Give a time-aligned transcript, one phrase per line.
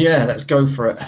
[0.00, 0.98] Yeah, let's go for it.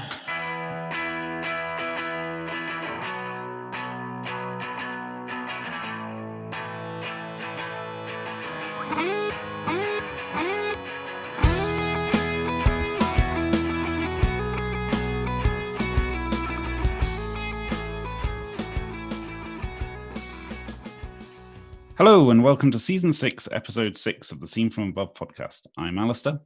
[21.97, 25.67] Hello, and welcome to season six, episode six of the Scene from Above podcast.
[25.79, 26.41] I'm Alastair,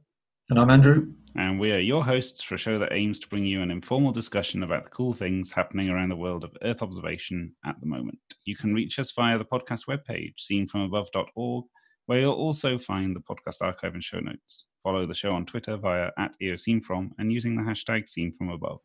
[0.49, 1.11] And I'm Andrew.
[1.37, 4.11] And we are your hosts for a show that aims to bring you an informal
[4.11, 8.17] discussion about the cool things happening around the world of Earth observation at the moment.
[8.45, 11.65] You can reach us via the podcast webpage, scenefromabove.org,
[12.07, 14.65] where you'll also find the podcast archive and show notes.
[14.81, 18.79] Follow the show on Twitter via at EOSceneFrom and using the hashtag Scene From Above.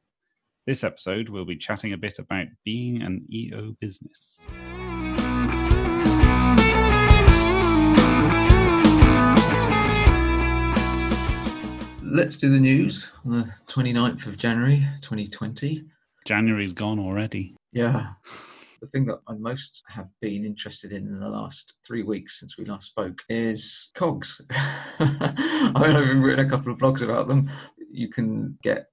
[0.67, 4.45] This episode, we'll be chatting a bit about being an EO business.
[12.23, 15.83] Let's do the news on the 29th of January 2020.
[16.25, 17.57] January's gone already.
[17.73, 18.11] Yeah.
[18.81, 22.57] The thing that I most have been interested in in the last three weeks since
[22.57, 24.41] we last spoke is COGS.
[24.51, 27.51] I mean, I've written a couple of blogs about them.
[27.91, 28.87] You can get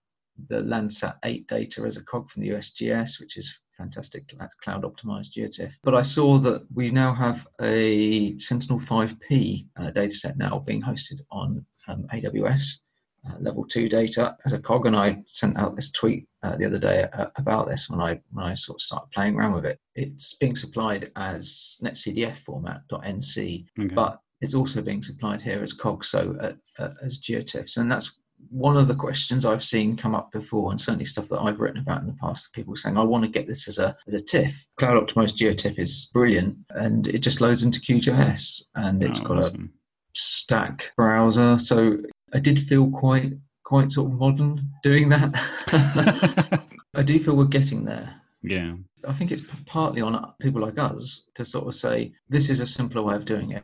[0.47, 4.33] the Landsat 8 data as a COG from the USGS, which is fantastic.
[4.63, 5.73] Cloud optimized GeoTIFF.
[5.83, 11.19] But I saw that we now have a Sentinel 5P uh, dataset now being hosted
[11.29, 12.79] on um, AWS.
[13.27, 16.65] Uh, level two data as a cog, and I sent out this tweet uh, the
[16.65, 19.65] other day uh, about this when I when I sort of started playing around with
[19.65, 19.77] it.
[19.95, 23.93] It's being supplied as NetCDF format .nc, Okay.
[23.93, 28.09] but it's also being supplied here as cog, so uh, uh, as GeoTIFFs, and that's
[28.49, 31.81] one of the questions I've seen come up before, and certainly stuff that I've written
[31.81, 32.53] about in the past.
[32.53, 35.77] People saying, "I want to get this as a as a TIFF." Cloud optimized GeoTIFF
[35.77, 39.69] is brilliant, and it just loads into QGIS, and it's Oh, got a
[40.15, 41.59] stack browser.
[41.59, 41.97] So
[42.33, 45.31] I did feel quite quite sort of modern doing that.
[46.95, 48.15] I do feel we're getting there.
[48.41, 48.73] yeah.
[49.07, 52.67] I think it's partly on people like us to sort of say this is a
[52.67, 53.63] simpler way of doing it.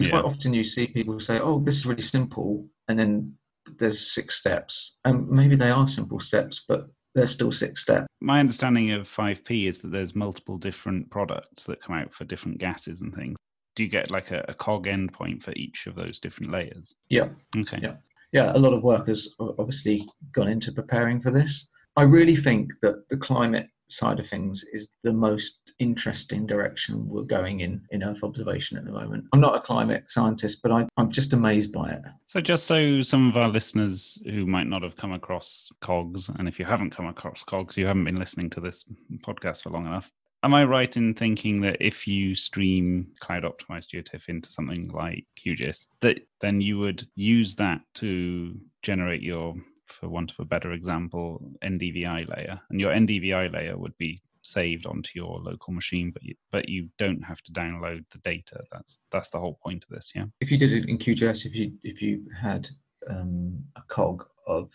[0.00, 0.10] Yeah.
[0.10, 3.34] Quite often you see people say, "Oh, this is really simple," and then
[3.78, 8.06] there's six steps, and maybe they are simple steps, but they're still six steps.
[8.20, 12.58] My understanding of 5P is that there's multiple different products that come out for different
[12.58, 13.36] gases and things.
[13.76, 16.94] Do you get like a, a cog endpoint for each of those different layers?
[17.08, 17.28] Yeah.
[17.56, 17.78] Okay.
[17.82, 17.96] Yeah.
[18.32, 21.68] Yeah, a lot of work has obviously gone into preparing for this.
[21.96, 27.22] I really think that the climate side of things is the most interesting direction we're
[27.22, 29.24] going in in Earth observation at the moment.
[29.32, 32.00] I'm not a climate scientist, but I, I'm just amazed by it.
[32.24, 36.48] So, just so some of our listeners who might not have come across cogs, and
[36.48, 38.84] if you haven't come across cogs, you haven't been listening to this
[39.26, 40.10] podcast for long enough.
[40.44, 45.24] Am I right in thinking that if you stream cloud optimized GeoTIFF into something like
[45.38, 49.54] QGIS, that then you would use that to generate your,
[49.86, 54.86] for want of a better example, NDVI layer, and your NDVI layer would be saved
[54.86, 58.64] onto your local machine, but you, but you don't have to download the data.
[58.72, 60.24] That's that's the whole point of this, yeah.
[60.40, 62.68] If you did it in QGIS, if you if you had
[63.08, 64.70] um, a cog of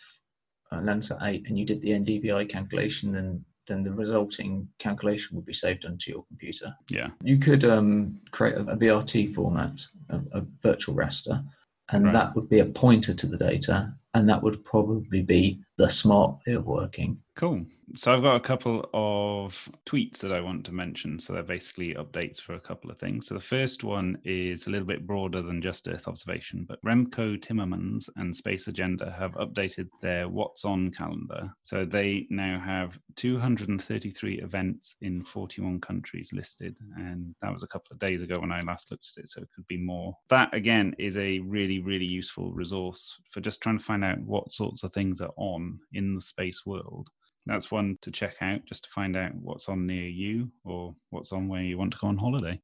[0.72, 5.46] uh, Landsat 8 and you did the NDVI calculation, then then the resulting calculation would
[5.46, 6.74] be saved onto your computer.
[6.90, 7.10] Yeah.
[7.22, 11.44] You could um, create a, a VRT format, a, a virtual raster,
[11.90, 12.14] and Right.
[12.14, 16.38] that would be a pointer to the data, and that would probably be the smart
[16.46, 17.20] way of working.
[17.36, 17.64] Cool.
[17.96, 21.20] So I've got a couple of tweets that I want to mention.
[21.20, 23.28] So they're basically updates for a couple of things.
[23.28, 27.40] So the first one is a little bit broader than just Earth observation, but Remco
[27.40, 31.54] Timmermans and Space Agenda have updated their What's On calendar.
[31.62, 36.80] So they now have 233 events in 41 countries listed.
[36.96, 39.30] And that was a couple of days ago when I last looked at it.
[39.30, 40.18] So it could be more.
[40.30, 44.52] That again is a really, really useful resource for just trying to find out what
[44.52, 47.10] sorts of things are on in the space world.
[47.46, 51.32] That's one to check out just to find out what's on near you or what's
[51.32, 52.60] on where you want to go on holiday.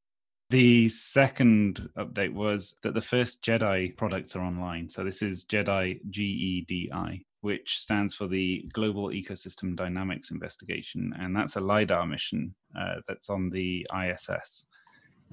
[0.50, 4.90] The second update was that the first GEDI products are online.
[4.90, 11.14] So this is Jedi GEDI, which stands for the Global Ecosystem Dynamics Investigation.
[11.18, 14.68] And that's a LIDAR mission uh, that's on the ISS,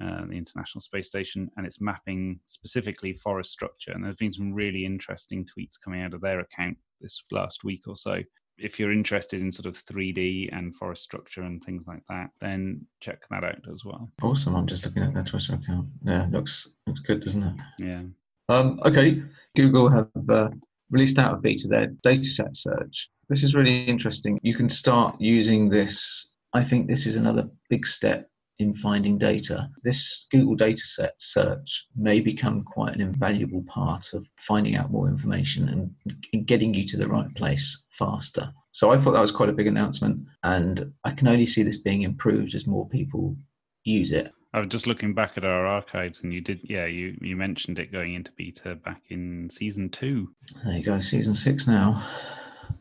[0.01, 3.91] uh, the International Space Station, and it's mapping specifically forest structure.
[3.91, 7.83] And there's been some really interesting tweets coming out of their account this last week
[7.87, 8.21] or so
[8.61, 12.85] if you're interested in sort of 3D and forest structure and things like that, then
[12.99, 14.09] check that out as well.
[14.21, 14.55] Awesome.
[14.55, 15.87] I'm just looking at their Twitter account.
[16.03, 17.55] Yeah, looks looks good, doesn't it?
[17.79, 18.01] Yeah.
[18.49, 19.23] Um, okay,
[19.55, 20.49] Google have uh,
[20.89, 23.09] released out of beta their dataset search.
[23.29, 24.39] This is really interesting.
[24.43, 26.31] You can start using this.
[26.53, 28.27] I think this is another big step
[28.61, 29.69] in finding data.
[29.83, 35.69] This Google dataset search may become quite an invaluable part of finding out more information
[35.69, 38.51] and, getting you to the right place faster.
[38.71, 41.77] So I thought that was quite a big announcement, and I can only see this
[41.77, 43.35] being improved as more people
[43.83, 44.31] use it.
[44.53, 47.79] I was just looking back at our archives, and you did, yeah, you you mentioned
[47.79, 50.33] it going into beta back in season two.
[50.63, 52.05] There you go, season six now.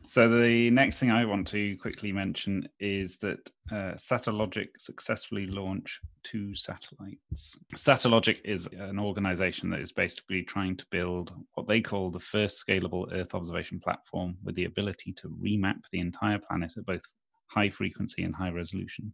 [0.02, 6.00] So the next thing I want to quickly mention is that uh, Satellogic successfully launched
[6.22, 7.58] two satellites.
[7.76, 12.64] Satellogic is an organization that is basically trying to build what they call the first
[12.66, 17.02] scalable Earth observation platform with the ability to remap the entire planet at both
[17.46, 19.12] high frequency and high resolution.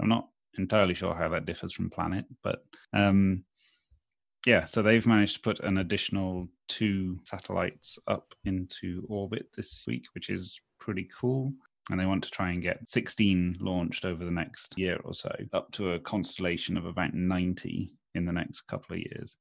[0.00, 0.28] I'm not
[0.58, 3.44] entirely sure how that differs from Planet, but um,
[4.46, 10.06] yeah, so they've managed to put an additional two satellites up into orbit this week,
[10.14, 11.52] which is pretty cool.
[11.90, 15.34] And they want to try and get 16 launched over the next year or so,
[15.54, 19.38] up to a constellation of about 90 in the next couple of years.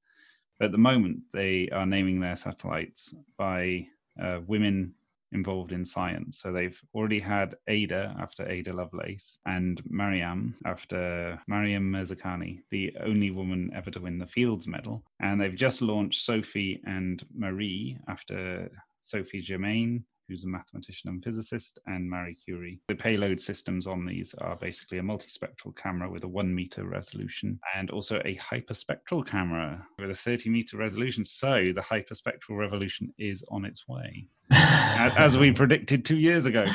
[0.58, 3.88] But at the moment, they are naming their satellites by
[4.22, 4.94] uh, women
[5.32, 6.40] involved in science.
[6.40, 13.32] So they've already had Ada after Ada Lovelace and Maryam after Maryam Mirzakhani, the only
[13.32, 15.04] woman ever to win the Fields Medal.
[15.20, 18.70] And they've just launched Sophie and Marie after
[19.02, 22.82] Sophie Germain who's a mathematician and physicist, and Marie Curie.
[22.88, 27.60] The payload systems on these are basically a multispectral camera with a one meter resolution
[27.76, 31.24] and also a hyperspectral camera with a 30 meter resolution.
[31.24, 34.28] So the hyperspectral revolution is on its way.
[34.52, 36.66] as we predicted two years ago.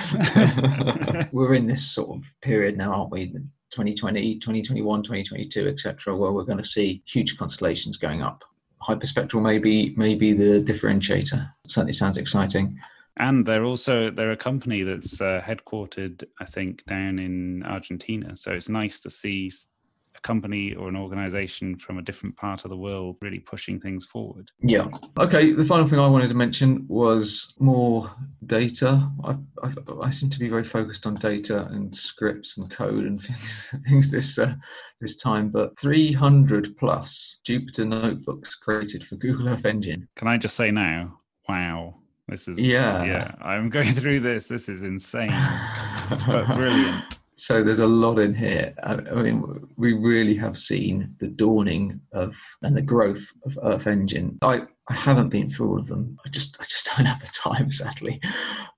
[1.33, 3.33] we're in this sort of period now, aren't we?
[3.73, 8.45] 2020, 2021, 2022, etc., where we're going to see huge constellations going up.
[8.87, 11.49] Hyperspectral may be, may be the differentiator.
[11.67, 12.79] Certainly sounds exciting.
[13.19, 18.35] And they're also they're a company that's uh, headquartered, I think, down in Argentina.
[18.37, 19.51] So it's nice to see
[20.17, 24.07] a company or an organization from a different part of the world really pushing things
[24.07, 24.51] forward.
[24.63, 24.89] Yeah.
[25.19, 25.53] Okay.
[25.53, 28.11] The final thing I wanted to mention was more
[28.47, 29.11] data.
[29.25, 29.75] I, I,
[30.05, 34.11] I seem to be very focused on data and scripts and code and things, things
[34.11, 34.55] this uh,
[35.03, 35.51] this time.
[35.51, 40.09] But 300 plus Jupyter notebooks created for Google Earth Engine.
[40.17, 41.19] Can I just say now?
[41.47, 42.02] Wow
[42.33, 43.35] this is yeah, yeah.
[43.41, 44.49] I'm going through this.
[44.49, 45.31] This is insane,
[46.27, 47.21] but brilliant.
[47.37, 48.75] So there's a lot in here.
[48.85, 54.39] I, mean, we really have seen the dawning of and the growth of Earth Engine.
[54.43, 56.17] I, I haven't been through all of them.
[56.25, 58.21] I just I just don't have the time, sadly.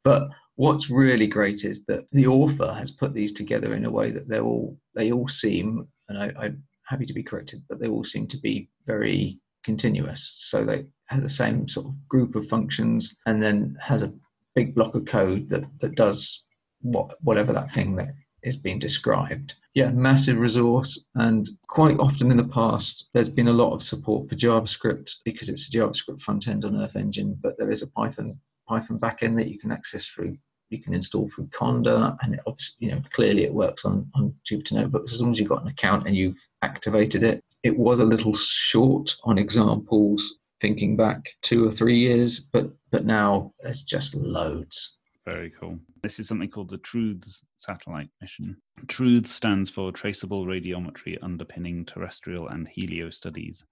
[0.02, 4.10] But what's really great is that the author has put these together in a way
[4.10, 7.88] that they're all they all seem, and I, I'm happy to be corrected, but they
[7.88, 10.46] all seem to be very continuous.
[10.48, 14.12] So they has the same sort of group of functions and then has a
[14.54, 16.42] big block of code that, that does
[16.82, 19.54] what whatever that thing that is being described.
[19.74, 24.28] Yeah, massive resource, and quite often in the past, there's been a lot of support
[24.28, 27.88] for JavaScript because it's a JavaScript front end on Earth Engine, but there is a
[27.88, 30.36] Python Python backend that you can access through.
[30.70, 32.40] You can install through Conda, and it,
[32.78, 35.68] you know clearly it works on on Jupyter Notebooks as long as you've got an
[35.68, 37.42] account and you've activated it.
[37.64, 43.04] It was a little short on examples thinking back two or three years, but but
[43.04, 44.96] now there's just loads.
[45.26, 45.78] Very cool.
[46.02, 48.56] This is something called the TRUTHS satellite mission.
[48.86, 53.62] TRUTHS stands for Traceable Radiometry Underpinning Terrestrial and Helio Studies.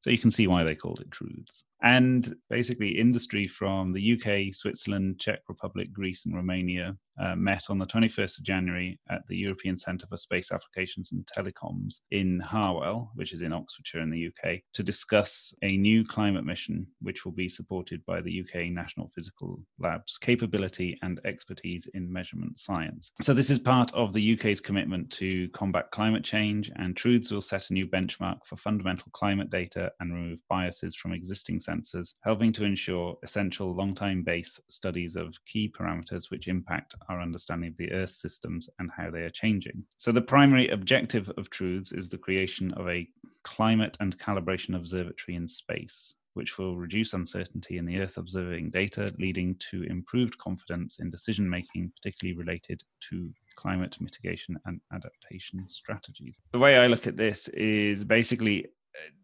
[0.00, 1.64] So you can see why they called it TRUTHS.
[1.82, 7.78] And basically, industry from the UK, Switzerland, Czech Republic, Greece, and Romania uh, met on
[7.78, 13.10] the 21st of January at the European Centre for Space Applications and Telecoms in Harwell,
[13.14, 17.32] which is in Oxfordshire in the UK, to discuss a new climate mission which will
[17.32, 23.12] be supported by the UK National Physical Lab's capability and expertise in measurement science.
[23.22, 27.40] So, this is part of the UK's commitment to combat climate change, and TRUTHS will
[27.40, 32.52] set a new benchmark for fundamental climate data and remove biases from existing sensors, helping
[32.52, 37.76] to ensure essential long time base studies of key parameters which impact our understanding of
[37.76, 39.84] the Earth systems and how they are changing.
[39.98, 43.08] So, the primary objective of TRUTHS is the creation of a
[43.42, 46.14] climate and calibration observatory in space.
[46.34, 51.48] Which will reduce uncertainty in the Earth observing data, leading to improved confidence in decision
[51.48, 56.40] making, particularly related to climate mitigation and adaptation strategies.
[56.50, 58.66] The way I look at this is basically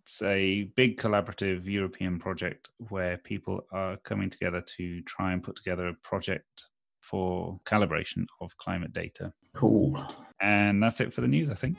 [0.03, 5.57] it's a big collaborative European project where people are coming together to try and put
[5.57, 6.65] together a project
[7.11, 9.33] for calibration of climate data.
[9.53, 10.01] Cool.
[10.41, 11.77] And that's it for the news, I think.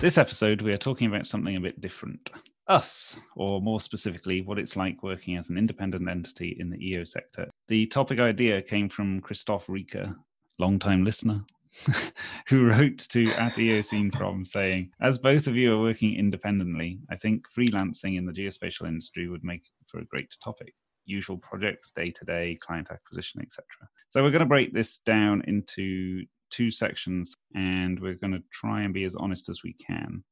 [0.00, 2.30] This episode, we are talking about something a bit different.
[2.68, 7.04] us, or more specifically, what it's like working as an independent entity in the EO
[7.04, 7.48] sector.
[7.68, 10.14] The topic idea came from Christoph Rieker,
[10.58, 11.44] long-time listener,
[12.48, 17.46] who wrote to at EOSceneFrom saying, as both of you are working independently, I think
[17.56, 20.74] freelancing in the geospatial industry would make for a great topic.
[21.04, 23.64] Usual projects, day to day, client acquisition, etc.
[24.08, 28.82] So we're going to break this down into two sections and we're going to try
[28.82, 30.24] and be as honest as we can.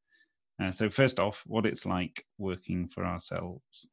[0.62, 3.88] Uh, so, first off, what it's like working for ourselves.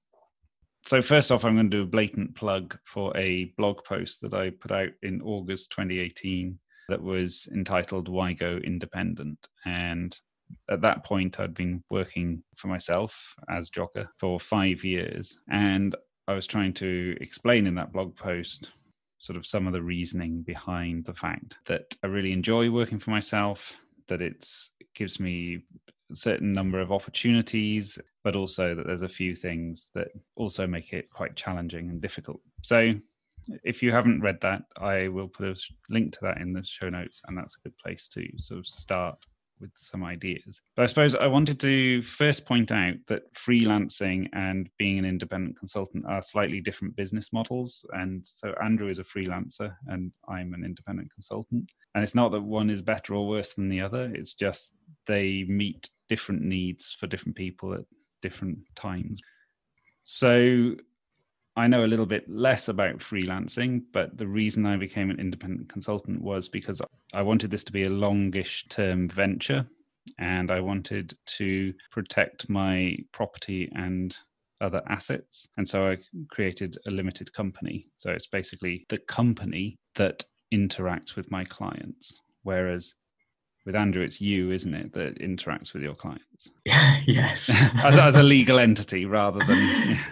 [0.86, 4.36] So, first off, I'm going to do a blatant plug for a blog post that
[4.36, 6.60] I put out in August 2018
[6.92, 9.48] that was entitled Why Go Independent.
[9.66, 10.16] And
[10.70, 13.18] at that point, I'd been working for myself
[13.50, 15.38] as Geoger for five years.
[15.50, 15.96] And
[16.28, 18.70] I was trying to explain in that blog post
[19.20, 23.12] sort of some of the reasoning behind the fact that I really enjoy working for
[23.12, 23.78] myself,
[24.10, 24.46] that it
[24.94, 25.60] gives me
[26.12, 30.92] a certain number of opportunities, but also that there's a few things that also make
[30.92, 32.42] it quite challenging and difficult.
[32.64, 32.96] So
[33.64, 35.56] if you haven't read that, I will put a
[35.90, 38.68] link to that in the show notes, and that's a good place to sort of
[38.68, 39.18] start
[39.62, 40.62] with some ideas.
[40.76, 45.58] But I suppose I wanted to first point out that freelancing and being an independent
[45.58, 47.86] consultant are slightly different business models.
[47.94, 51.72] And so Andrew is a freelancer and I'm an independent consultant.
[51.94, 54.74] And it's not that one is better or worse than the other, it's just
[55.06, 57.86] they meet different needs for different people at
[58.22, 59.22] different times.
[60.04, 60.76] So
[61.62, 65.70] I know a little bit less about freelancing, but the reason I became an independent
[65.70, 66.82] consultant was because
[67.14, 69.68] I wanted this to be a longish term venture
[70.18, 74.18] and I wanted to protect my property and
[74.60, 75.48] other assets.
[75.58, 75.98] And so I
[76.32, 77.86] created a limited company.
[77.96, 82.12] So it's basically the company that interacts with my clients.
[82.42, 82.96] Whereas
[83.68, 86.50] with Andrew, it's you, isn't it, that interacts with your clients?
[86.66, 87.52] yes.
[87.84, 90.00] as, as, a legal entity rather than.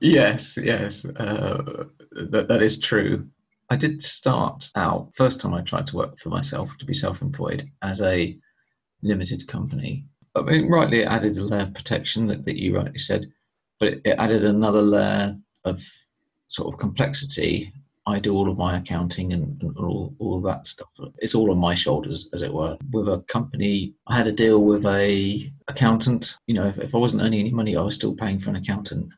[0.00, 1.84] Yes, yes, uh,
[2.30, 3.28] that, that is true.
[3.68, 7.20] I did start out, first time I tried to work for myself, to be self
[7.20, 8.36] employed, as a
[9.02, 10.06] limited company.
[10.34, 13.30] I mean, rightly, it added a layer of protection that, that you rightly said,
[13.78, 15.82] but it, it added another layer of
[16.48, 17.72] sort of complexity.
[18.06, 20.88] I do all of my accounting and, and all, all that stuff.
[21.18, 22.78] It's all on my shoulders, as it were.
[22.90, 26.36] With a company, I had a deal with a accountant.
[26.46, 28.56] You know, if, if I wasn't earning any money, I was still paying for an
[28.56, 29.10] accountant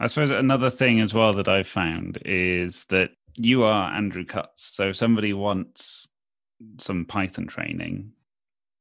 [0.00, 4.62] I suppose another thing as well that I've found is that you are Andrew Cutts.
[4.74, 6.08] So if somebody wants
[6.78, 8.12] some Python training,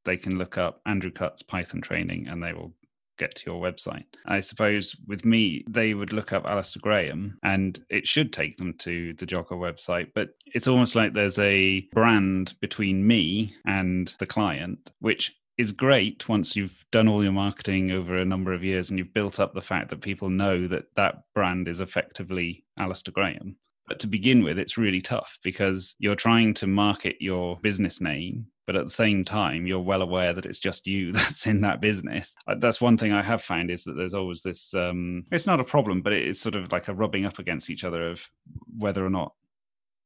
[0.05, 2.73] they can look up Andrew Cutts Python training and they will
[3.17, 4.05] get to your website.
[4.27, 8.73] I suppose with me, they would look up Alastair Graham and it should take them
[8.79, 10.11] to the Geoger website.
[10.13, 16.29] But it's almost like there's a brand between me and the client, which is great
[16.29, 19.53] once you've done all your marketing over a number of years and you've built up
[19.53, 23.55] the fact that people know that that brand is effectively Alastair Graham.
[23.87, 28.47] But to begin with, it's really tough because you're trying to market your business name,
[28.67, 31.81] but at the same time, you're well aware that it's just you that's in that
[31.81, 32.35] business.
[32.47, 34.73] Uh, that's one thing I have found is that there's always this.
[34.75, 37.83] Um, it's not a problem, but it's sort of like a rubbing up against each
[37.83, 38.29] other of
[38.77, 39.33] whether or not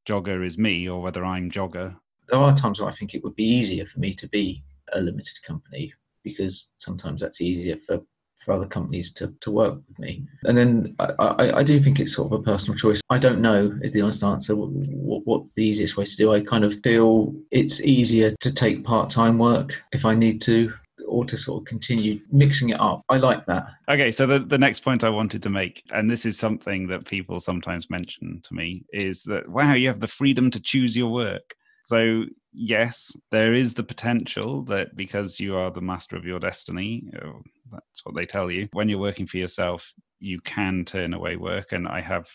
[0.08, 1.96] Geoger is me or whether I'm Geoger.
[2.28, 4.62] There are times where I think it would be easier for me to be
[4.92, 5.92] a limited company
[6.24, 8.00] because sometimes that's easier for,
[8.44, 10.24] for other companies to, to work with me.
[10.44, 13.00] And then I, I, I do think it's sort of a personal choice.
[13.10, 16.32] I don't know is the honest answer what, what's the easiest way to do.
[16.32, 20.72] I kind of feel it's easier to take part time work if I need to
[21.12, 23.02] or to sort of continue mixing it up.
[23.08, 23.66] I like that.
[23.88, 27.04] Okay, so the, the next point I wanted to make, and this is something that
[27.04, 31.10] people sometimes mention to me, is that wow, you have the freedom to choose your
[31.10, 31.54] work.
[31.82, 37.04] So, yes, there is the potential that because you are the master of your destiny,
[37.20, 37.38] uh,
[37.70, 41.72] that's what they tell you, when you're working for yourself, you can turn away work.
[41.72, 42.28] And I have,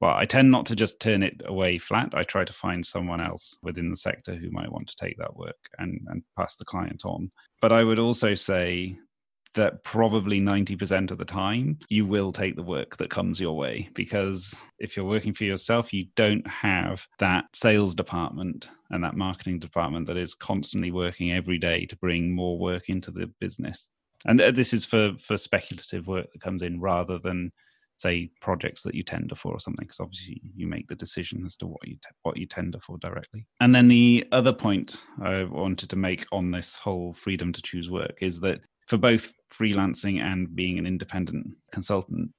[0.00, 2.14] well, I tend not to just turn it away flat.
[2.14, 5.36] I try to find someone else within the sector who might want to take that
[5.36, 7.30] work and, and pass the client on.
[7.60, 8.98] But I would also say
[9.54, 13.88] that probably 90% of the time you will take the work that comes your way.
[13.94, 19.58] Because if you're working for yourself you don't have that sales department and that marketing
[19.58, 23.90] department that is constantly working every day to bring more work into the business.
[24.26, 27.50] And uh, this is for for speculative work that comes in rather than
[27.96, 31.56] say projects that you tender for or something because obviously you make the decision as
[31.56, 33.46] to what you te- what you tender for directly.
[33.60, 37.90] And then the other point i wanted to make on this whole freedom to choose
[37.90, 42.32] work is that for both freelancing and being an independent consultant,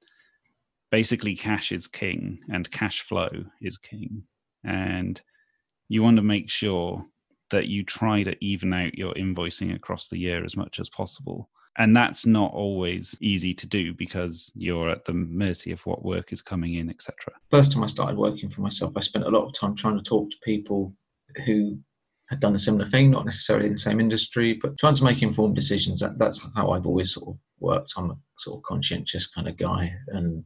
[0.90, 3.30] basically cash is king and cash flow
[3.62, 4.22] is king.
[4.62, 5.18] And
[5.88, 7.02] you want to make sure
[7.52, 11.48] that you try to even out your invoicing across the year as much as possible.
[11.78, 16.34] And that's not always easy to do because you're at the mercy of what work
[16.34, 17.32] is coming in, etc.
[17.50, 20.04] First time I started working for myself, I spent a lot of time trying to
[20.04, 20.94] talk to people
[21.46, 21.78] who
[22.32, 25.20] had done a similar thing, not necessarily in the same industry, but trying to make
[25.20, 26.00] informed decisions.
[26.00, 27.92] That, that's how I've always sort of worked.
[27.94, 30.42] I'm a sort of conscientious kind of guy, and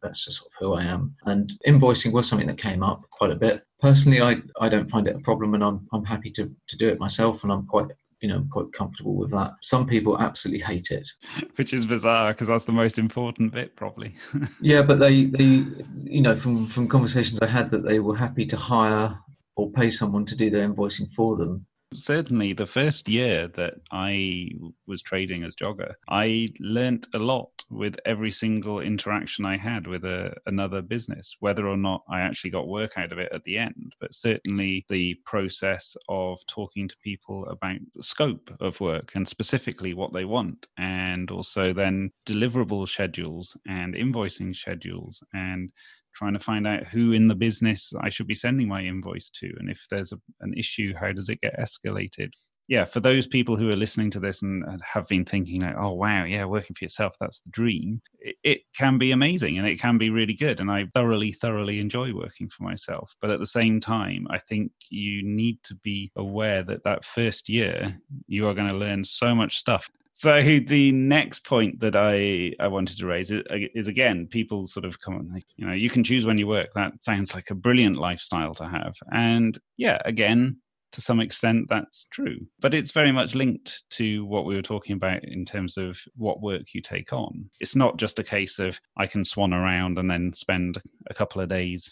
[0.00, 1.14] that's just sort of who I am.
[1.26, 3.64] And invoicing was something that came up quite a bit.
[3.82, 6.88] Personally, I, I don't find it a problem, and I'm I'm happy to to do
[6.88, 7.88] it myself, and I'm quite
[8.22, 9.52] you know quite comfortable with that.
[9.60, 11.06] Some people absolutely hate it,
[11.56, 14.14] which is bizarre because that's the most important bit, probably.
[14.62, 15.66] yeah, but they they
[16.04, 19.18] you know from from conversations I had that they were happy to hire
[19.56, 24.50] or pay someone to do their invoicing for them certainly the first year that I
[24.86, 30.04] was trading as geoger, I learnt a lot with every single interaction I had with
[30.04, 33.58] a, another business, whether or not I actually got work out of it at the
[33.58, 33.94] end.
[34.00, 39.94] But certainly the process of talking to people about the scope of work and specifically
[39.94, 45.70] what they want, and also then deliverable schedules and invoicing schedules and
[46.14, 49.52] trying to find out who in the business I should be sending my invoice to.
[49.58, 52.30] And if there's a, an issue, how does it get escalated?
[52.68, 55.92] Yeah, for those people who are listening to this and have been thinking, like, oh,
[55.92, 59.80] wow, yeah, working for yourself, that's the dream, it, it can be amazing and it
[59.80, 60.60] can be really good.
[60.60, 63.14] And I thoroughly, thoroughly enjoy working for myself.
[63.20, 67.48] But at the same time, I think you need to be aware that that first
[67.48, 72.52] year, you are going to learn so much stuff so the next point that I,
[72.62, 73.42] I wanted to raise is,
[73.74, 76.72] is again, people sort of come like, you know, you can choose when you work.
[76.74, 78.94] That sounds like a brilliant lifestyle to have.
[79.10, 80.58] And yeah, again,
[80.92, 82.38] to some extent, that's true.
[82.60, 86.42] But it's very much linked to what we were talking about in terms of what
[86.42, 87.48] work you take on.
[87.60, 91.40] It's not just a case of I can swan around and then spend a couple
[91.40, 91.90] of days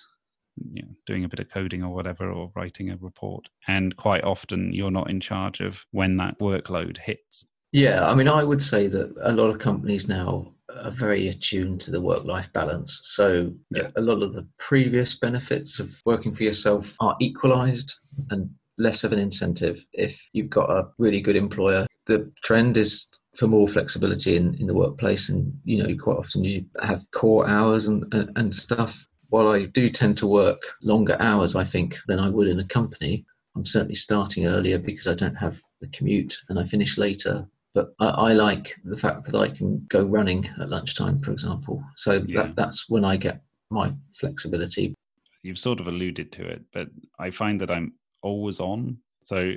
[0.73, 3.49] you know, doing a bit of coding or whatever, or writing a report.
[3.67, 7.47] And quite often, you're not in charge of when that workload hits.
[7.73, 11.81] Yeah, I mean, I would say that a lot of companies now are very attuned
[11.83, 13.01] to the work life balance.
[13.05, 13.91] So yeah.
[13.97, 17.95] a lot of the previous benefits of working for yourself are equalized
[18.31, 21.87] and less of an incentive if you've got a really good employer.
[22.07, 26.45] The trend is for more flexibility in, in the workplace and you know quite often
[26.45, 28.97] you have core hours and, and, and stuff
[29.29, 32.67] while i do tend to work longer hours i think than i would in a
[32.67, 33.25] company
[33.57, 37.95] i'm certainly starting earlier because i don't have the commute and i finish later but
[38.01, 41.83] I, I, like the fact that I can go running at lunchtime, for example.
[41.97, 42.43] So yeah.
[42.43, 44.95] that, that's when I get my flexibility.
[45.43, 48.99] You've sort of alluded to it, but I find that I'm always on.
[49.25, 49.55] So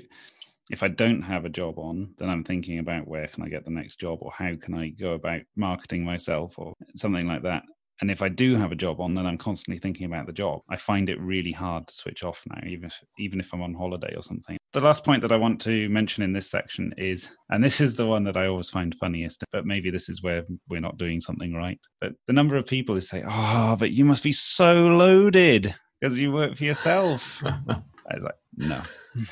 [0.71, 3.65] if I don't have a job on, then I'm thinking about where can I get
[3.65, 7.63] the next job or how can I go about marketing myself or something like that.
[8.03, 10.59] And if I do have a job on, then I'm constantly thinking about the job.
[10.69, 13.73] I find it really hard to switch off now, even if, even if I'm on
[13.73, 14.57] holiday or something.
[14.73, 17.95] The last point that I want to mention in this section is, and this is
[17.95, 21.21] the one that I always find funniest, but maybe this is where we're not doing
[21.21, 21.79] something right.
[22.01, 26.19] But the number of people who say, "Oh, but you must be so loaded because
[26.19, 28.83] you work for yourself." I was like, no.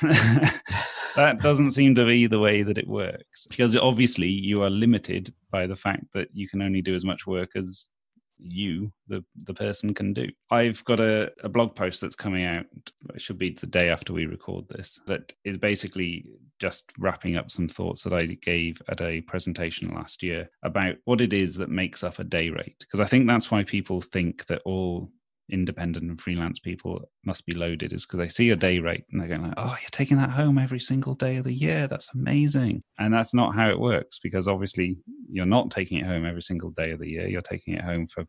[1.16, 5.34] that doesn't seem to be the way that it works because obviously you are limited
[5.50, 7.90] by the fact that you can only do as much work as
[8.38, 10.28] you, the the person, can do.
[10.50, 12.66] I've got a, a blog post that's coming out.
[13.14, 14.98] It should be the day after we record this.
[15.06, 16.26] That is basically
[16.58, 21.20] just wrapping up some thoughts that I gave at a presentation last year about what
[21.20, 22.76] it is that makes up a day rate.
[22.78, 25.10] Because I think that's why people think that all
[25.50, 29.20] independent and freelance people must be loaded is because they see a day rate and
[29.20, 31.86] they're going like, oh, you're taking that home every single day of the year.
[31.86, 32.82] That's amazing.
[32.98, 34.98] And that's not how it works because obviously
[35.30, 37.28] you're not taking it home every single day of the year.
[37.28, 38.24] You're taking it home for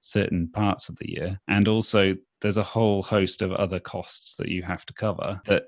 [0.00, 1.40] certain parts of the year.
[1.48, 5.64] And also there's a whole host of other costs that you have to cover that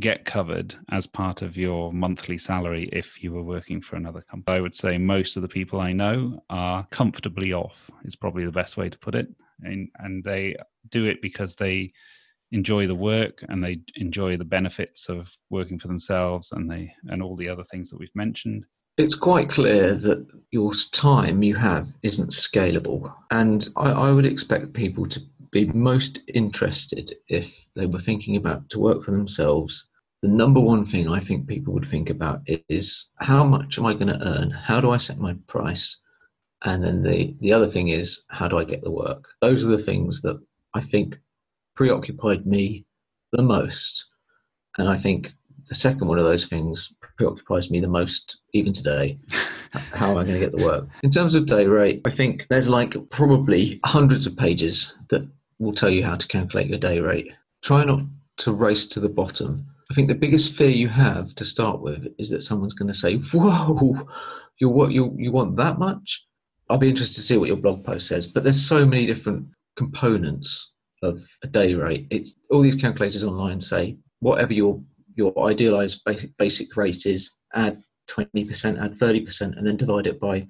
[0.00, 4.58] get covered as part of your monthly salary if you were working for another company.
[4.58, 8.50] I would say most of the people I know are comfortably off, is probably the
[8.50, 9.28] best way to put it
[9.64, 10.56] and, and they
[10.90, 11.90] do it because they
[12.52, 17.22] enjoy the work and they enjoy the benefits of working for themselves and they and
[17.22, 18.64] all the other things that we've mentioned.
[18.96, 23.12] It's quite clear that your time you have isn't scalable.
[23.32, 28.68] And I, I, would expect people to be most interested if they were thinking about
[28.68, 29.86] to work for themselves.
[30.22, 33.94] The number one thing i think people would think about is how much am i
[33.94, 34.50] going to earn?
[34.50, 35.98] How do i set my price
[36.64, 39.28] and then the, the other thing is, how do I get the work?
[39.40, 40.40] Those are the things that
[40.72, 41.16] I think
[41.76, 42.86] preoccupied me
[43.32, 44.06] the most.
[44.78, 45.28] And I think
[45.68, 49.18] the second one of those things preoccupies me the most even today.
[49.92, 50.88] how am I going to get the work?
[51.02, 55.74] In terms of day rate, I think there's like probably hundreds of pages that will
[55.74, 57.28] tell you how to calculate your day rate.
[57.62, 58.00] Try not
[58.38, 59.66] to race to the bottom.
[59.90, 62.98] I think the biggest fear you have to start with is that someone's going to
[62.98, 64.08] say, "Whoa,
[64.58, 66.24] you what you you want that much?"
[66.68, 68.26] I'll be interested to see what your blog post says.
[68.26, 69.46] But there's so many different
[69.76, 70.72] components
[71.02, 72.06] of a day rate.
[72.10, 74.82] It's all these calculators online say whatever your
[75.16, 80.46] your idealized basic, basic rate is, add 20%, add 30%, and then divide it by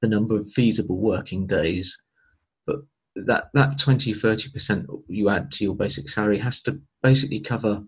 [0.00, 1.96] the number of feasible working days.
[2.66, 2.76] But
[3.16, 7.82] that that 20 30% you add to your basic salary has to basically cover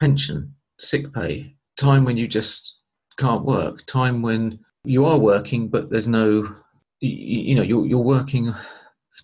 [0.00, 2.76] pension, sick pay, time when you just
[3.18, 6.54] can't work, time when you are working but there's no
[7.00, 8.54] you, you know you're you're working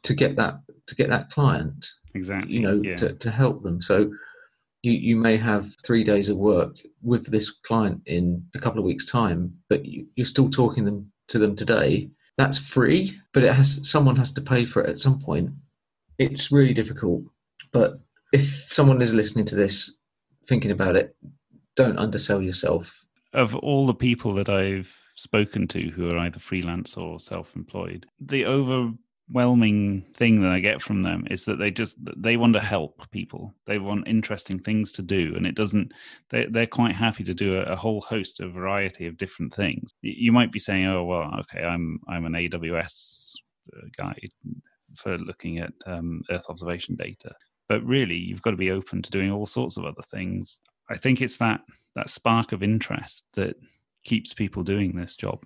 [0.02, 2.96] to get that to get that client exactly you know yeah.
[2.96, 3.80] to, to help them.
[3.80, 4.10] So
[4.82, 8.84] you, you may have three days of work with this client in a couple of
[8.84, 12.10] weeks time but you, you're still talking them to them today.
[12.36, 15.50] That's free but it has someone has to pay for it at some point.
[16.18, 17.22] It's really difficult
[17.72, 18.00] but
[18.32, 19.96] if someone is listening to this
[20.48, 21.16] thinking about it
[21.76, 22.88] don't undersell yourself.
[23.32, 28.46] Of all the people that I've spoken to who are either freelance or self-employed, the
[28.46, 33.10] overwhelming thing that I get from them is that they just they want to help
[33.10, 33.54] people.
[33.66, 35.92] They want interesting things to do, and it doesn't.
[36.30, 39.90] They they're quite happy to do a, a whole host, a variety of different things.
[40.02, 43.34] You might be saying, "Oh well, okay, I'm I'm an AWS
[43.76, 44.16] uh, guy
[44.96, 47.34] for looking at um, Earth observation data."
[47.68, 50.62] But really, you've got to be open to doing all sorts of other things.
[50.90, 51.60] I think it's that
[51.94, 53.56] that spark of interest that
[54.04, 55.42] keeps people doing this job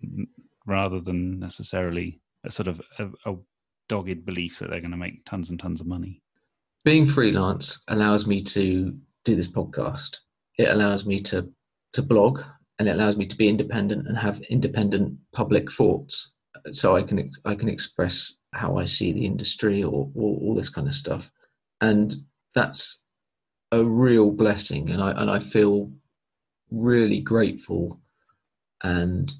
[0.66, 3.36] rather than necessarily a sort of a, a
[3.88, 6.22] dogged belief that they're going to make tons and tons of money.
[6.84, 10.10] Being freelance allows me to do this podcast.
[10.58, 11.50] It allows me to
[11.94, 12.40] to blog
[12.78, 16.34] and it allows me to be independent and have independent public thoughts
[16.72, 20.68] so I can I can express how I see the industry or, or all this
[20.68, 21.28] kind of stuff.
[21.80, 22.14] And
[22.54, 23.02] that's
[23.72, 25.90] a real blessing and I and I feel
[26.70, 28.00] really grateful
[28.82, 29.32] and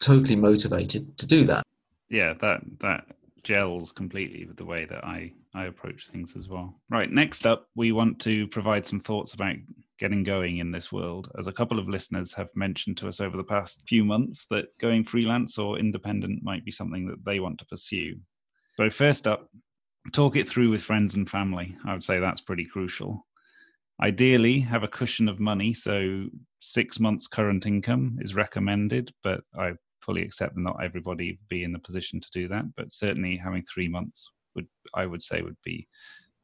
[0.00, 1.64] totally motivated to do that.
[2.08, 3.04] Yeah, that that
[3.42, 6.74] gels completely with the way that I I approach things as well.
[6.90, 9.56] Right, next up, we want to provide some thoughts about
[9.98, 11.30] getting going in this world.
[11.38, 14.66] As a couple of listeners have mentioned to us over the past few months that
[14.78, 18.16] going freelance or independent might be something that they want to pursue.
[18.78, 19.50] So first up,
[20.12, 21.76] talk it through with friends and family.
[21.86, 23.26] I would say that's pretty crucial.
[24.02, 26.26] Ideally, have a cushion of money, so
[26.60, 31.72] six months current income is recommended, but I fully accept that not everybody be in
[31.72, 32.64] the position to do that.
[32.76, 35.86] But certainly, having three months would, I would say, would be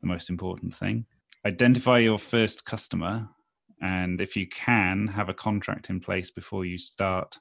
[0.02, 1.06] the most important thing.
[1.46, 3.28] Identify your first customer,
[3.80, 7.38] and if you can, have a contract in place before you start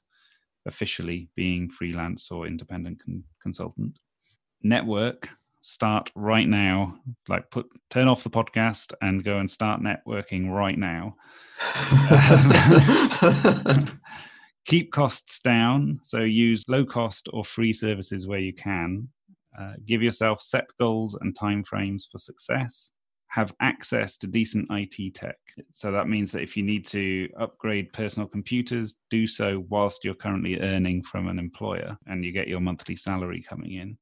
[0.64, 3.98] officially being freelance or independent con- consultant.
[4.62, 5.28] Network
[5.66, 6.96] start right now
[7.28, 11.16] like put turn off the podcast and go and start networking right now.
[14.66, 19.08] Keep costs down so use low cost or free services where you can.
[19.58, 22.92] Uh, give yourself set goals and timeframes for success.
[23.28, 25.36] Have access to decent IT tech.
[25.72, 30.14] So that means that if you need to upgrade personal computers, do so whilst you're
[30.14, 33.98] currently earning from an employer and you get your monthly salary coming in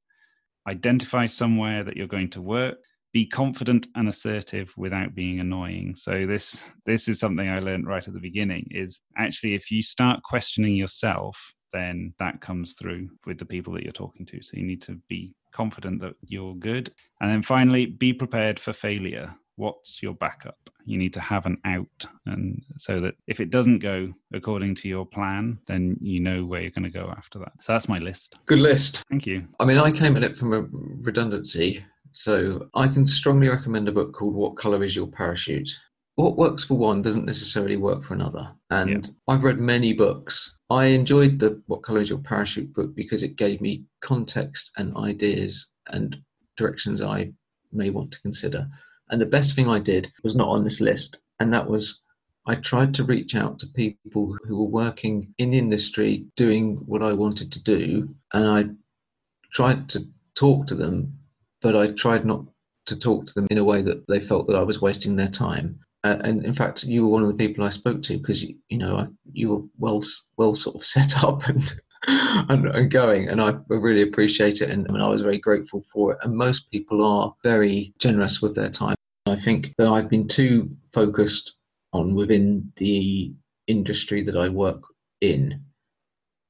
[0.68, 2.79] identify somewhere that you're going to work
[3.14, 5.94] be confident and assertive without being annoying.
[5.96, 9.83] So this this is something i learned right at the beginning is actually if you
[9.83, 14.42] start questioning yourself then that comes through with the people that you're talking to.
[14.42, 16.92] So you need to be confident that you're good.
[17.20, 20.59] And then finally be prepared for failure what's your backup?
[20.85, 22.07] You need to have an out.
[22.27, 26.61] And so that if it doesn't go according to your plan then you know where
[26.61, 27.53] you're going to go after that.
[27.61, 28.37] So that's my list.
[28.47, 29.03] Good list.
[29.11, 29.47] Thank you.
[29.61, 30.62] I mean i came at it from a
[31.03, 35.71] redundancy so i can strongly recommend a book called what color is your parachute?
[36.17, 38.53] What works for one doesn't necessarily work for another.
[38.71, 39.11] And yeah.
[39.29, 40.59] i've read many books.
[40.71, 44.97] I enjoyed the what color is your parachute book because it gave me context and
[44.97, 46.17] ideas and
[46.57, 47.31] directions i
[47.73, 48.67] may want to consider
[49.11, 52.01] and the best thing I did was not on this list, and that was
[52.47, 57.03] I tried to reach out to people who were working in the industry doing what
[57.03, 58.64] I wanted to do, and I
[59.53, 61.19] tried to talk to them,
[61.62, 62.45] but I tried not
[62.87, 65.29] to talk to them in a way that they felt that I was wasting their
[65.29, 65.79] time.
[66.03, 68.57] Uh, and in fact, you were one of the people I spoke to because you,
[68.69, 70.05] you know I, you were well
[70.37, 71.81] well sort of set up and,
[72.49, 76.12] and, and going, and I really appreciate it, and, and I was very grateful for
[76.12, 76.19] it.
[76.23, 78.97] And most people are very generous with their time.
[79.27, 81.57] I think that I've been too focused
[81.93, 83.33] on within the
[83.67, 84.83] industry that I work
[85.21, 85.62] in,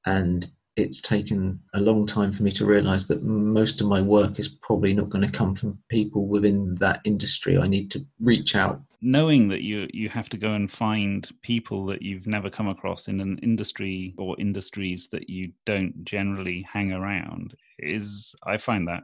[0.05, 4.39] and it's taken a long time for me to realize that most of my work
[4.39, 7.57] is probably not going to come from people within that industry.
[7.57, 8.81] I need to reach out.
[9.01, 13.07] Knowing that you you have to go and find people that you've never come across
[13.07, 19.03] in an industry or industries that you don't generally hang around is I find that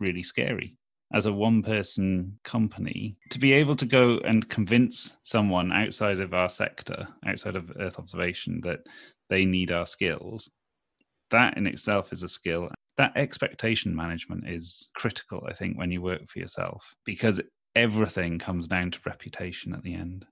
[0.00, 0.76] really scary
[1.14, 6.34] as a one person company to be able to go and convince someone outside of
[6.34, 8.80] our sector outside of earth observation that
[9.30, 10.50] they need our skills
[11.30, 12.68] that in itself is a skill.
[12.96, 17.40] That expectation management is critical, I think, when you work for yourself because
[17.76, 20.26] everything comes down to reputation at the end.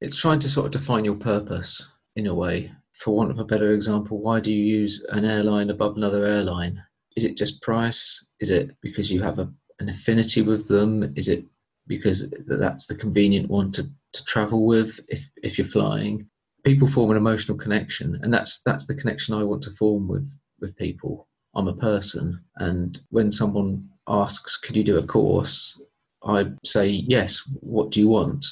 [0.00, 2.72] It's trying to sort of define your purpose in a way.
[3.00, 6.82] For want of a better example, why do you use an airline above another airline?
[7.16, 8.24] Is it just price?
[8.40, 11.12] Is it because you have a, an affinity with them?
[11.16, 11.44] Is it
[11.86, 16.28] because that's the convenient one to, to travel with if, if you're flying?
[16.68, 20.30] People form an emotional connection and that's that's the connection i want to form with
[20.60, 21.28] with people.
[21.54, 25.80] I'm a person and when someone asks could you do a course?
[26.24, 28.44] I say yes what do you want?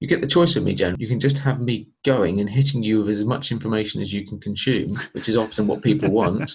[0.00, 0.96] You get the choice of me jen.
[0.98, 4.26] You can just have me going and hitting you with as much information as you
[4.26, 6.54] can consume which is often what people want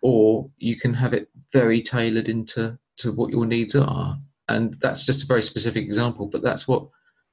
[0.00, 4.16] or you can have it very tailored into to what your needs are.
[4.48, 6.86] And that's just a very specific example but that's what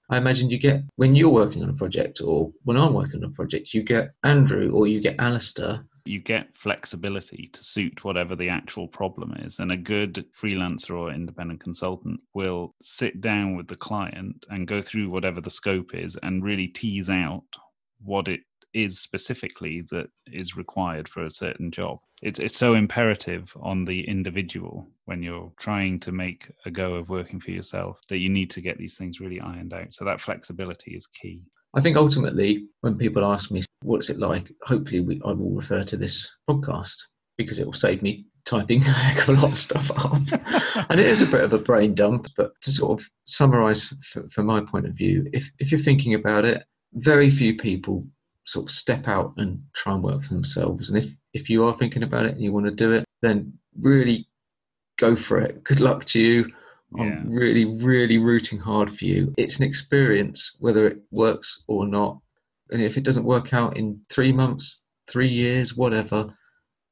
[0.09, 3.29] I imagine you get when you're working on a project or when I'm working on
[3.29, 5.85] a project, you get Andrew or you get Alastair.
[6.05, 9.59] You get flexibility to suit whatever the actual problem is.
[9.59, 14.81] And a good freelancer or independent consultant will sit down with the client and go
[14.81, 17.45] through whatever the scope is and really tease out
[18.03, 18.41] what it
[18.73, 21.99] is specifically that is required for a certain job.
[22.21, 27.09] It's it's so imperative on the individual when you're trying to make a go of
[27.09, 29.93] working for yourself that you need to get these things really ironed out.
[29.93, 31.41] So that flexibility is key.
[31.75, 35.83] I think ultimately, when people ask me what's it like, hopefully we, I will refer
[35.83, 36.95] to this podcast
[37.37, 40.21] because it will save me typing a heck of a lot of stuff up.
[40.89, 43.93] and it is a bit of a brain dump, but to sort of summarize
[44.31, 48.05] from my point of view, if, if you're thinking about it, very few people
[48.45, 50.89] sort of step out and try and work for themselves.
[50.89, 53.53] And if, if you are thinking about it and you want to do it, then
[53.79, 54.27] really
[54.99, 55.63] go for it.
[55.63, 56.51] Good luck to you.
[56.95, 57.03] Yeah.
[57.03, 59.33] I'm really, really rooting hard for you.
[59.37, 62.19] It's an experience, whether it works or not.
[62.69, 66.33] And if it doesn't work out in three months, three years, whatever,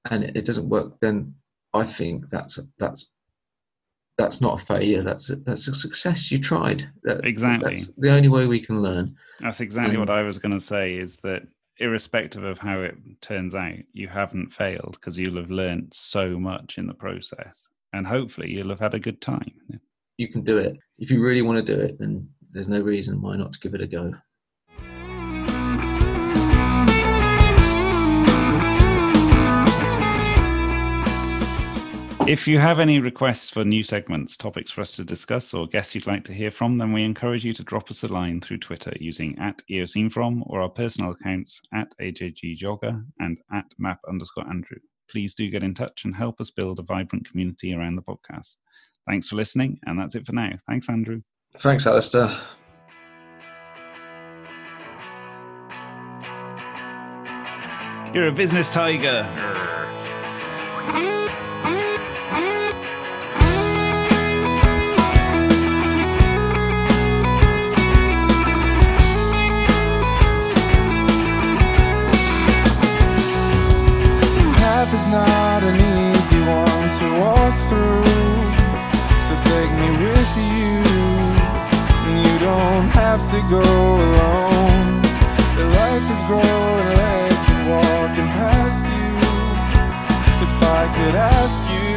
[0.10, 1.36] and it doesn't work, then
[1.74, 3.10] I think that's that's
[4.22, 5.02] that's not a failure.
[5.02, 6.32] That's a, that's a success.
[6.32, 6.88] You tried.
[7.04, 7.76] That, exactly.
[7.76, 9.16] That's the only way we can learn.
[9.40, 10.96] That's exactly what I was going to say.
[10.96, 11.44] Is that
[11.80, 16.78] irrespective of how it turns out, you haven't failed because you'll have learned so much
[16.78, 19.52] in the process, and hopefully you'll have had a good time.
[20.18, 21.98] You can do it if you really want to do it.
[21.98, 24.14] Then there's no reason why not to give it a go.
[32.28, 35.96] If you have any requests for new segments, topics for us to discuss, or guests
[35.96, 38.60] you'd like to hear from, then we encourage you to drop us a line through
[38.60, 44.78] Twitter using at eosine or our personal accounts at ajggeoger and at map underscore Andrew.
[45.10, 48.56] Please do get in touch and help us build a vibrant community around the podcast.
[49.10, 50.52] Thanks for listening, and that's it for now.
[50.70, 51.22] Thanks, Andrew.
[51.60, 52.40] Thanks, Alastair.
[58.14, 59.28] You're a business tiger.
[75.02, 78.06] Is not an easy one to walk through.
[79.26, 80.74] So take me with you,
[82.24, 83.66] you don't have to go
[84.08, 85.02] alone.
[85.58, 89.12] The life is growing legs and walking past you.
[90.46, 91.92] If I could ask you,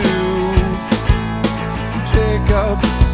[2.15, 3.14] pick up the